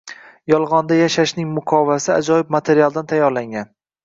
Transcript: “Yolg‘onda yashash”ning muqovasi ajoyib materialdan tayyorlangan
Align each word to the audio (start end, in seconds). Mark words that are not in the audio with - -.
“Yolg‘onda 0.53 0.97
yashash”ning 0.99 1.51
muqovasi 1.57 2.09
ajoyib 2.15 2.51
materialdan 2.57 3.13
tayyorlangan 3.15 3.71